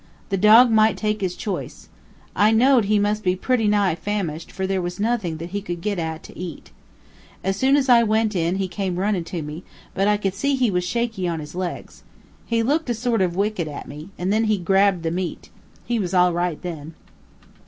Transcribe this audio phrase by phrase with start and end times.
[0.29, 1.87] The dog might take his choice.
[2.35, 5.79] I know'd he must be pretty nigh famished, for there was nothin' that he could
[5.79, 6.71] get at to eat.
[7.43, 10.55] As soon as I went in, he came runnin' to me; but I could see
[10.55, 12.01] he was shaky on his legs.
[12.47, 15.51] He looked a sort of wicked at me, and then he grabbed the meat.
[15.85, 16.95] He was all right then."